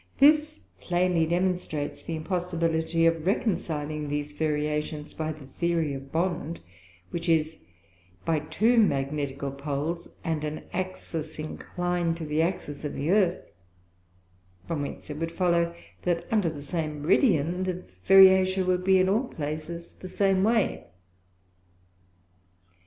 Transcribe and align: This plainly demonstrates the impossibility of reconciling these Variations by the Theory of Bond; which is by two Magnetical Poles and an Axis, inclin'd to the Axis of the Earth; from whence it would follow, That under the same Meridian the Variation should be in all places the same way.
This 0.17 0.61
plainly 0.79 1.27
demonstrates 1.27 2.01
the 2.01 2.15
impossibility 2.15 3.05
of 3.05 3.27
reconciling 3.27 4.09
these 4.09 4.31
Variations 4.31 5.13
by 5.13 5.31
the 5.31 5.45
Theory 5.45 5.93
of 5.93 6.11
Bond; 6.11 6.59
which 7.11 7.29
is 7.29 7.59
by 8.25 8.39
two 8.39 8.79
Magnetical 8.79 9.51
Poles 9.51 10.07
and 10.23 10.43
an 10.43 10.63
Axis, 10.73 11.37
inclin'd 11.37 12.17
to 12.17 12.25
the 12.25 12.41
Axis 12.41 12.83
of 12.83 12.95
the 12.95 13.11
Earth; 13.11 13.43
from 14.67 14.81
whence 14.81 15.11
it 15.11 15.17
would 15.17 15.33
follow, 15.33 15.71
That 16.01 16.25
under 16.33 16.49
the 16.49 16.63
same 16.63 17.03
Meridian 17.03 17.61
the 17.61 17.85
Variation 18.03 18.65
should 18.65 18.83
be 18.83 18.97
in 18.97 19.07
all 19.07 19.25
places 19.25 19.93
the 19.99 20.07
same 20.07 20.43
way. 20.43 20.87